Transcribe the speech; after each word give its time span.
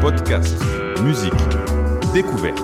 Podcast, 0.00 0.54
musique, 1.02 1.32
découverte. 2.12 2.58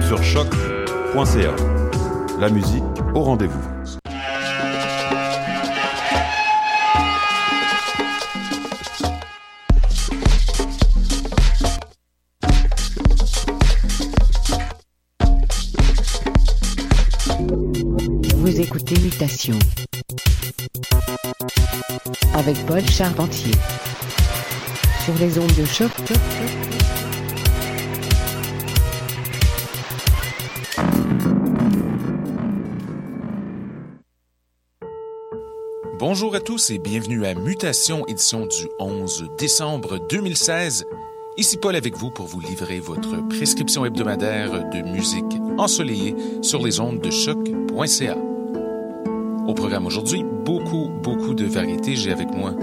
Sur 0.00 0.22
choc.ca. 0.22 1.54
La 2.38 2.48
musique 2.48 2.82
au 3.14 3.22
rendez-vous. 3.22 3.60
Vous 18.36 18.60
écoutez 18.60 18.98
Mutation 19.00 19.58
avec 22.34 22.64
Paul 22.66 22.86
Charpentier 22.88 23.52
sur 25.04 25.14
les 25.14 25.36
ondes 25.36 25.52
de 25.56 25.64
choc. 25.64 25.90
Bonjour 35.98 36.36
à 36.36 36.40
tous 36.40 36.70
et 36.70 36.78
bienvenue 36.78 37.26
à 37.26 37.34
Mutation, 37.34 38.06
édition 38.06 38.46
du 38.46 38.68
11 38.78 39.30
décembre 39.38 39.98
2016. 40.08 40.84
Ici 41.36 41.56
Paul 41.56 41.74
avec 41.74 41.96
vous 41.96 42.10
pour 42.10 42.26
vous 42.26 42.40
livrer 42.40 42.78
votre 42.78 43.26
prescription 43.28 43.84
hebdomadaire 43.84 44.68
de 44.70 44.82
musique 44.82 45.40
ensoleillée 45.58 46.14
sur 46.42 46.62
les 46.62 46.78
ondes 46.78 47.00
de 47.00 47.10
choc.ca. 47.10 48.16
Au 49.48 49.54
programme 49.54 49.86
aujourd'hui, 49.86 50.24
beaucoup, 50.44 50.88
beaucoup 51.02 51.34
de 51.34 51.44
variétés. 51.44 51.96
J'ai 51.96 52.12
avec 52.12 52.28
moi 52.30 52.54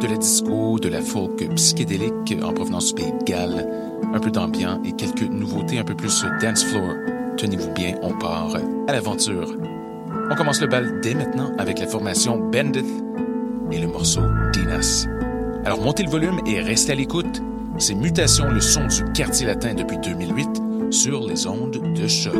de 0.00 0.06
la 0.06 0.16
disco, 0.16 0.78
de 0.78 0.88
la 0.88 1.00
folk 1.00 1.48
psychédélique 1.54 2.36
en 2.42 2.52
provenance 2.52 2.94
du 2.94 3.02
pays 3.02 3.12
de 3.12 3.24
Galles, 3.24 3.66
un 4.12 4.18
peu 4.18 4.30
d'ambiance 4.30 4.78
et 4.84 4.92
quelques 4.92 5.22
nouveautés 5.22 5.78
un 5.78 5.84
peu 5.84 5.94
plus 5.94 6.24
dance 6.40 6.64
floor. 6.64 6.94
Tenez-vous 7.36 7.72
bien, 7.72 7.94
on 8.02 8.12
part 8.18 8.56
à 8.88 8.92
l'aventure. 8.92 9.56
On 10.30 10.34
commence 10.34 10.60
le 10.60 10.66
bal 10.66 11.00
dès 11.02 11.14
maintenant 11.14 11.52
avec 11.58 11.78
la 11.78 11.86
formation 11.86 12.38
Bandit 12.38 12.84
et 13.70 13.78
le 13.78 13.86
morceau 13.86 14.22
Dinas. 14.52 15.06
Alors 15.64 15.80
montez 15.80 16.02
le 16.02 16.10
volume 16.10 16.40
et 16.46 16.60
restez 16.60 16.92
à 16.92 16.94
l'écoute. 16.94 17.42
C'est 17.78 17.94
Mutation, 17.94 18.48
le 18.50 18.60
son 18.60 18.86
du 18.86 19.12
quartier 19.12 19.46
latin 19.46 19.74
depuis 19.74 19.98
2008 19.98 20.48
sur 20.90 21.26
les 21.26 21.46
ondes 21.46 21.80
de 21.94 22.08
choc. 22.08 22.34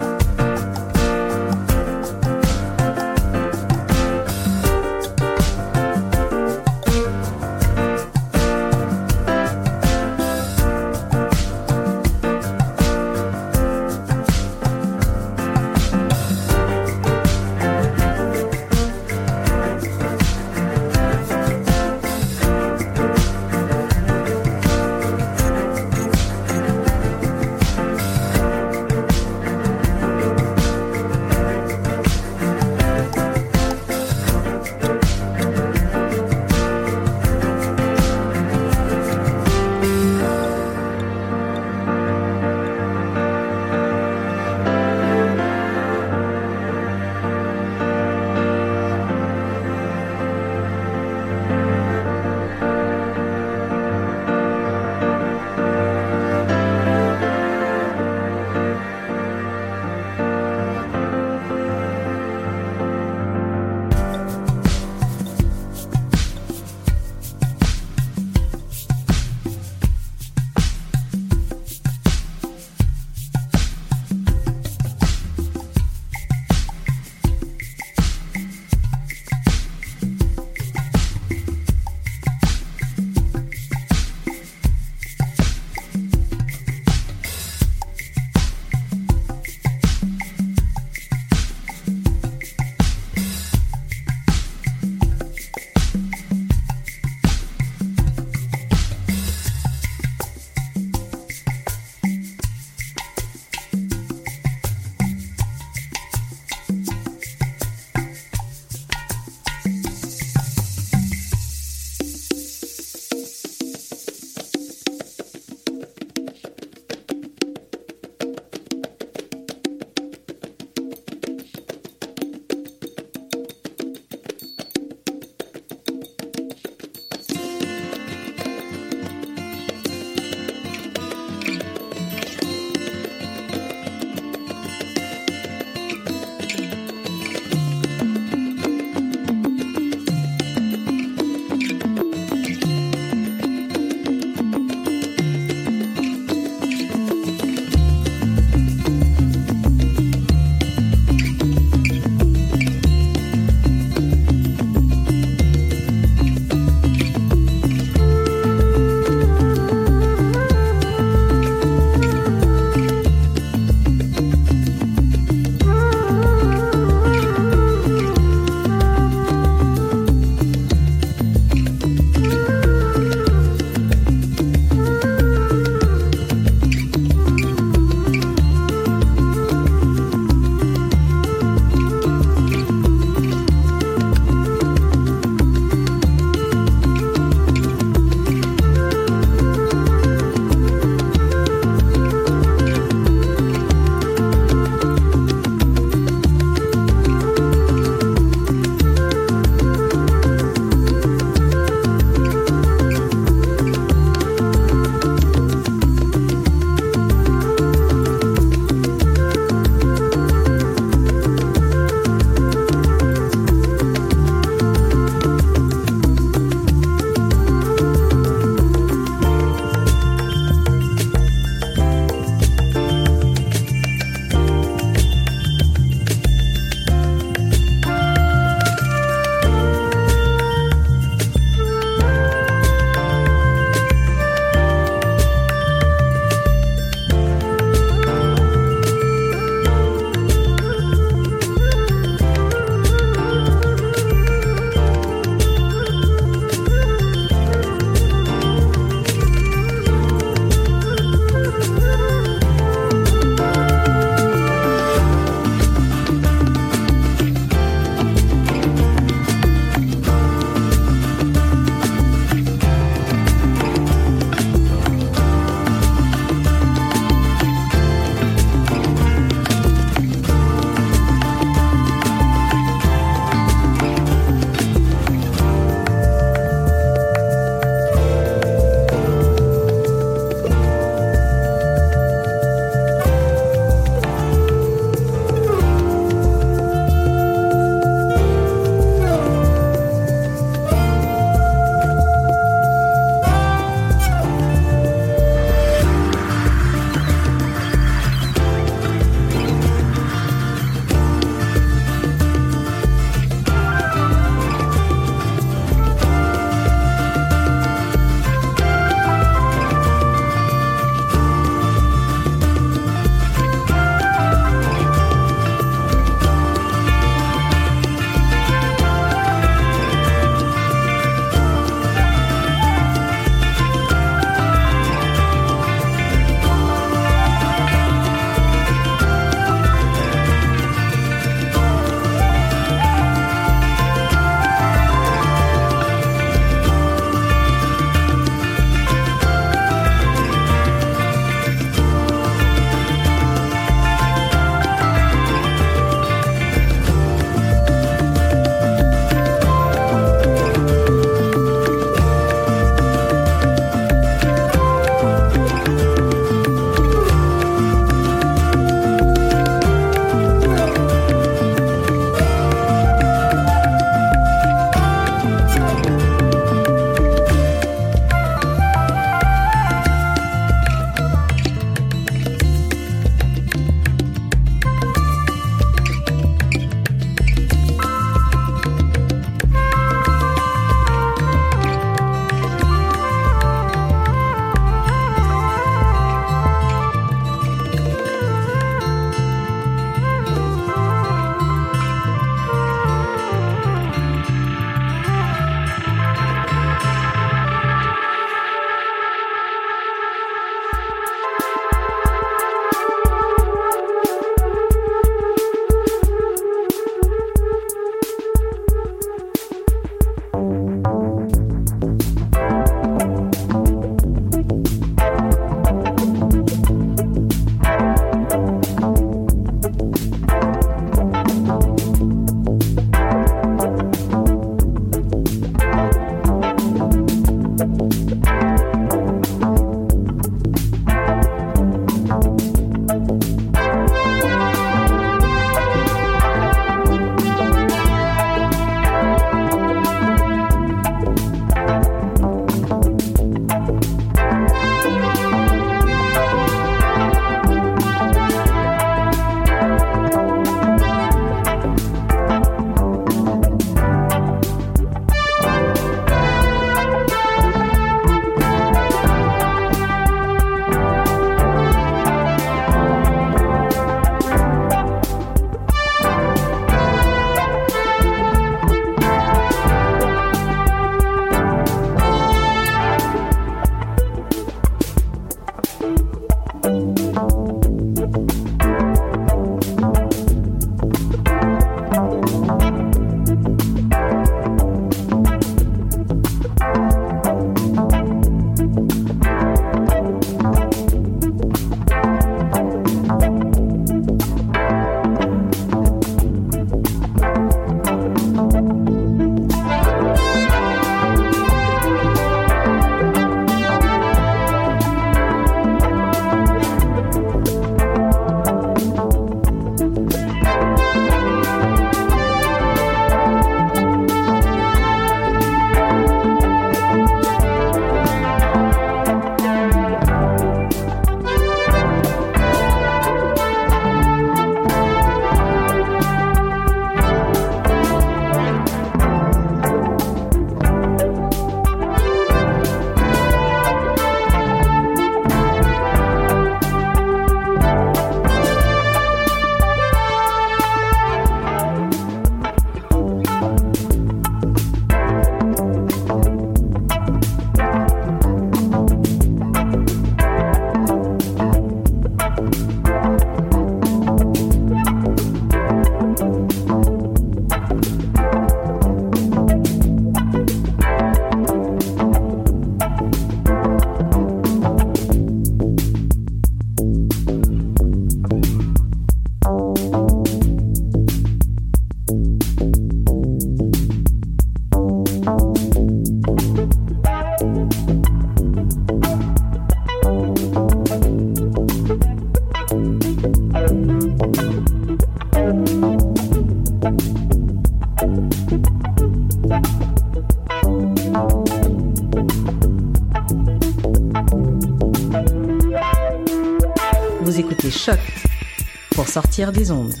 Des 599.49 599.71
ondes. 599.71 600.00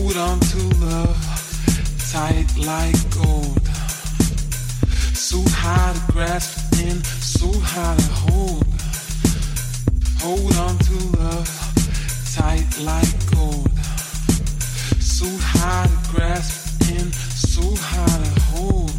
Hold 0.00 0.16
on 0.16 0.38
to 0.38 0.58
love, 0.76 1.18
tight 2.12 2.46
like 2.56 2.94
gold. 3.10 3.66
So 5.12 5.42
hard 5.48 5.96
to 5.96 6.12
grasp 6.12 6.72
and 6.84 7.04
so 7.04 7.50
hard 7.52 7.98
to 7.98 8.12
hold. 8.12 8.64
Hold 10.20 10.56
on 10.56 10.78
to 10.78 11.18
love, 11.18 11.50
tight 12.32 12.78
like 12.78 13.12
gold. 13.34 13.70
So 15.00 15.26
hard 15.40 15.90
to 15.90 16.10
grasp 16.14 16.80
and 16.92 17.12
so 17.12 17.62
hard 17.74 18.24
to 18.24 18.40
hold. 18.52 18.97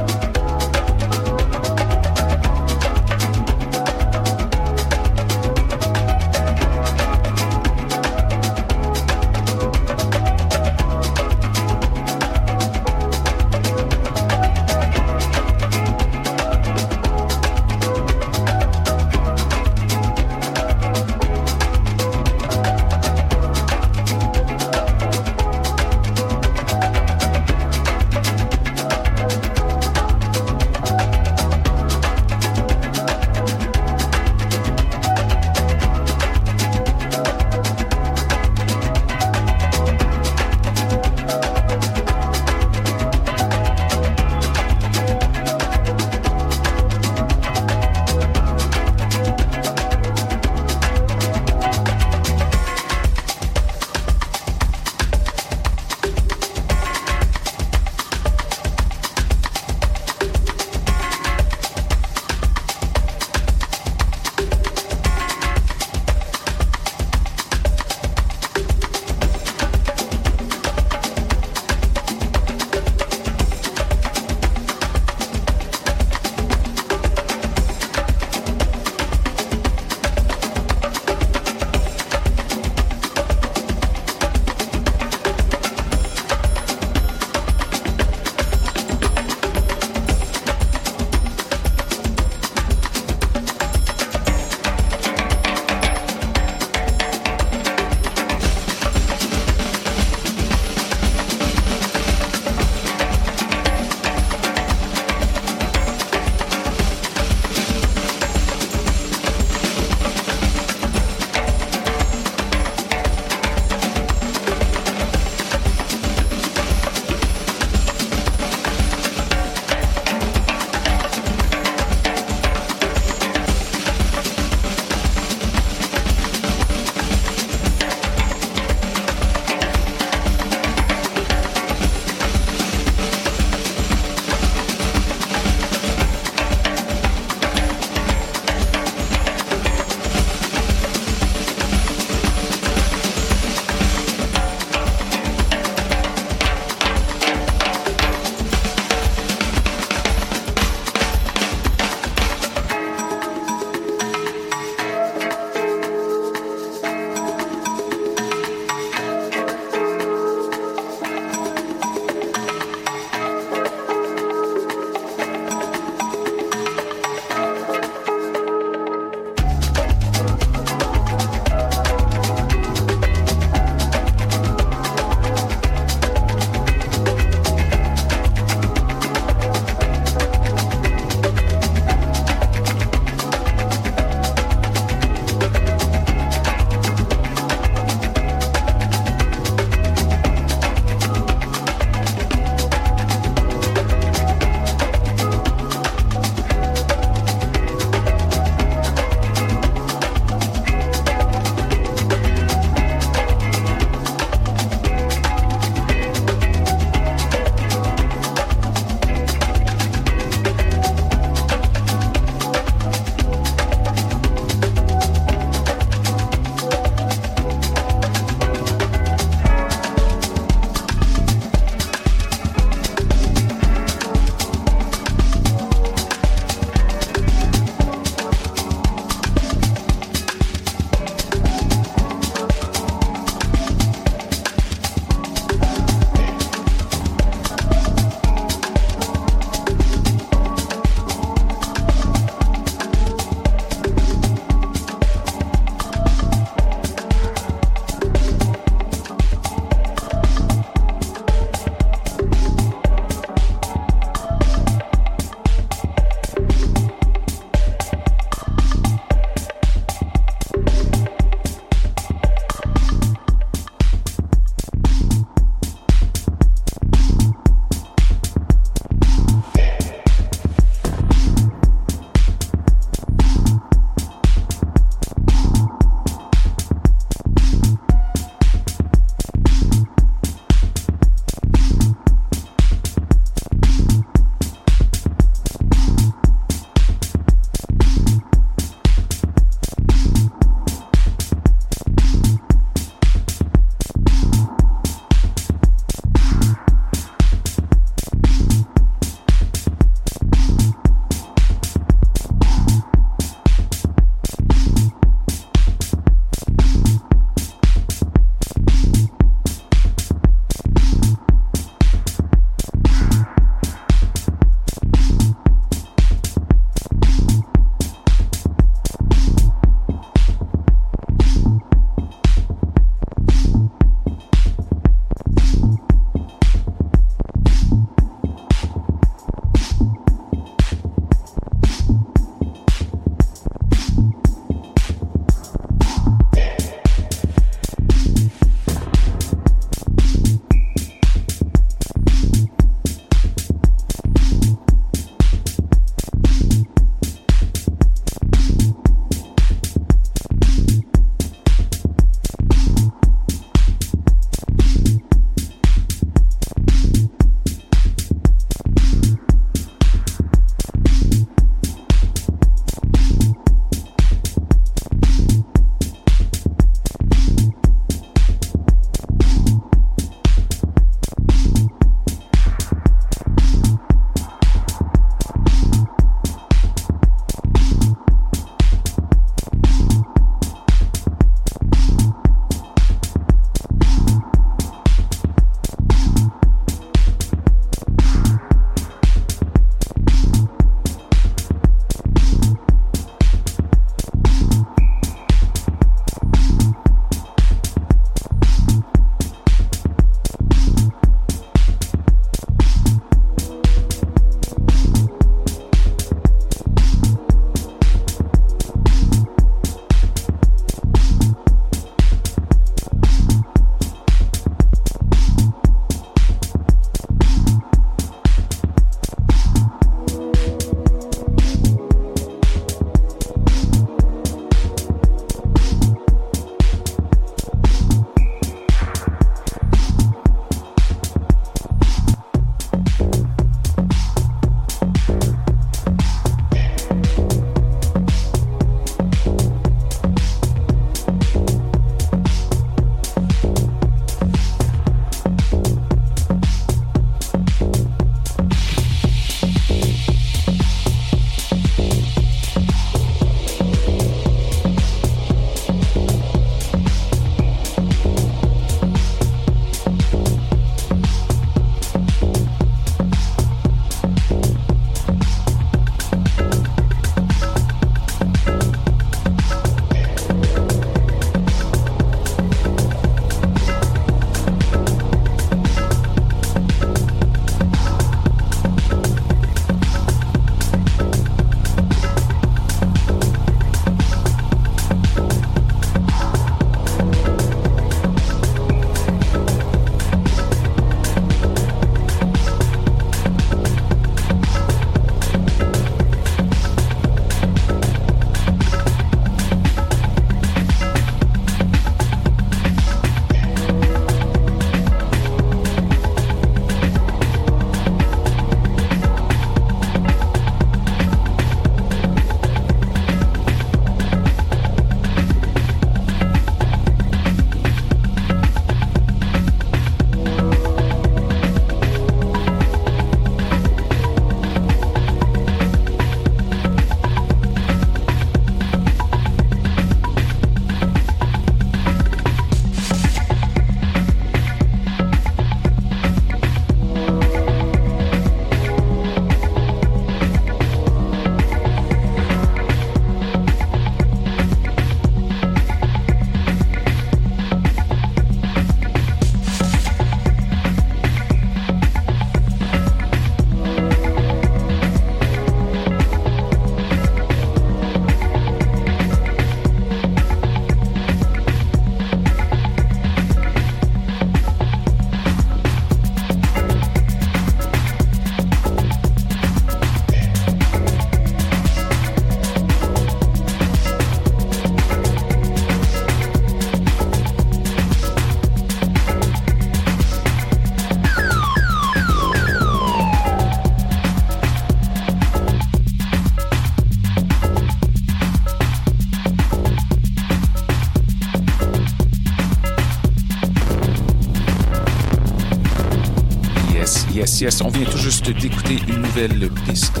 On 597.44 597.68
vient 597.68 597.84
tout 597.84 597.98
juste 597.98 598.30
d'écouter 598.30 598.78
une 598.88 599.02
nouvelle 599.02 599.50
piste 599.66 600.00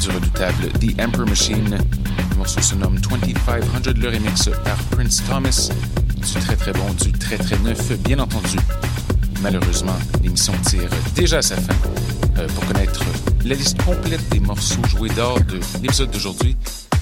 du 0.00 0.08
redoutable 0.08 0.68
The 0.80 0.98
Emperor 0.98 1.28
Machine. 1.28 1.78
Le 2.30 2.36
morceau 2.38 2.62
se 2.62 2.74
nomme 2.74 2.98
2500, 2.98 3.92
le 3.96 4.08
remix 4.08 4.48
par 4.64 4.76
Prince 4.90 5.22
Thomas. 5.28 5.68
Du 6.16 6.40
très 6.40 6.56
très 6.56 6.72
bon, 6.72 6.90
du 6.94 7.12
très 7.12 7.36
très 7.36 7.58
neuf, 7.58 7.92
bien 7.98 8.18
entendu. 8.18 8.56
Malheureusement, 9.42 9.96
l'émission 10.22 10.54
tire 10.64 10.88
déjà 11.14 11.38
à 11.38 11.42
sa 11.42 11.56
fin. 11.56 11.74
Euh, 12.38 12.48
pour 12.48 12.64
connaître 12.64 13.04
la 13.44 13.54
liste 13.54 13.82
complète 13.82 14.26
des 14.30 14.40
morceaux 14.40 14.82
joués 14.88 15.10
d'or 15.10 15.38
de 15.42 15.60
l'épisode 15.82 16.10
d'aujourd'hui, 16.10 16.56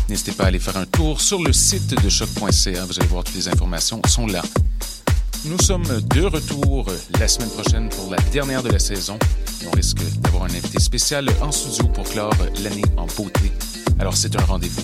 n'hésitez 0.09 0.33
pas 0.33 0.45
à 0.45 0.47
aller 0.49 0.59
faire 0.59 0.77
un 0.77 0.87
tour 0.87 1.21
sur 1.21 1.41
le 1.41 1.53
site 1.53 2.03
de 2.03 2.09
choc.ca. 2.09 2.85
Vous 2.85 2.99
allez 2.99 3.09
voir 3.09 3.23
toutes 3.23 3.37
les 3.37 3.47
informations 3.47 4.03
sont 4.09 4.27
là. 4.27 4.43
Nous 5.45 5.59
sommes 5.63 5.85
de 5.85 6.23
retour 6.23 6.87
la 7.21 7.29
semaine 7.29 7.51
prochaine 7.51 7.89
pour 7.91 8.11
la 8.11 8.19
dernière 8.33 8.65
de 8.65 8.71
la 8.71 8.81
saison. 8.81 9.17
On 9.67 9.71
risque 9.71 9.99
d'avoir 10.21 10.45
un 10.45 10.51
invité 10.51 10.81
spécial 10.81 11.29
en 11.43 11.51
studio 11.51 11.89
pour 11.89 12.05
clore 12.05 12.33
l'année 12.63 12.85
en 12.97 13.07
beauté. 13.07 13.53
Alors 13.99 14.17
c'est 14.17 14.37
un 14.37 14.45
rendez-vous. 14.45 14.83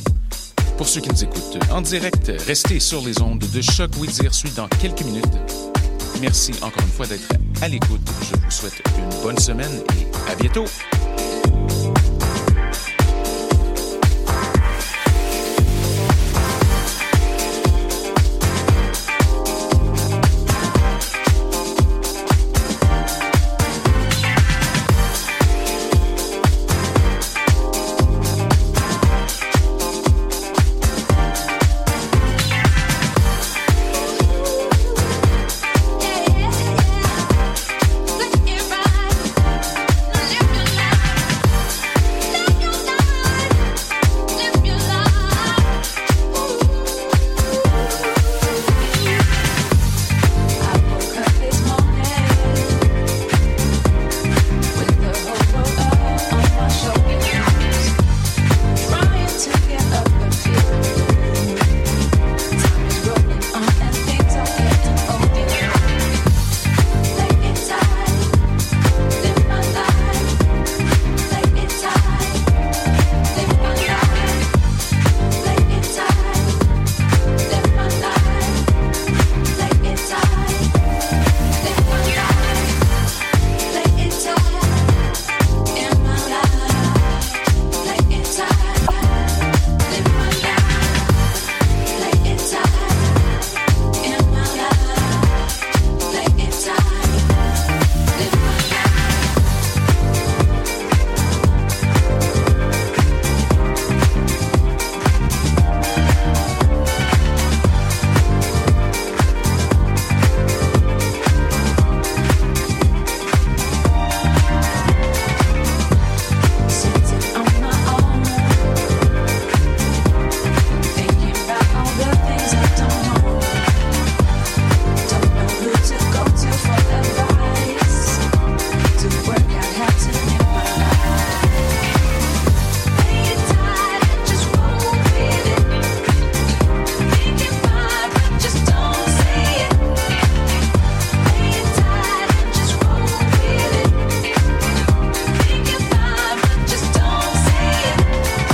Pour 0.77 0.89
ceux 0.89 1.01
qui 1.01 1.09
nous 1.09 1.25
écoutent 1.25 1.59
en 1.71 1.81
direct, 1.81 2.33
restez 2.47 2.81
sur 2.81 3.01
les 3.05 3.21
ondes 3.23 3.45
de 3.53 3.61
Choc 3.61 3.91
Oui 3.99 4.09
suit 4.11 4.51
dans 4.57 4.69
quelques 4.69 5.03
minutes. 5.03 5.25
Merci 6.21 6.53
encore 6.63 6.83
une 6.83 6.93
fois 6.93 7.07
d'être 7.07 7.29
à 7.63 7.69
l'écoute. 7.69 8.01
Je 8.23 8.37
vous 8.37 8.51
souhaite 8.51 8.83
une 8.99 9.23
bonne 9.23 9.39
semaine 9.39 9.83
et 9.99 10.31
à 10.31 10.35
bientôt. 10.35 10.65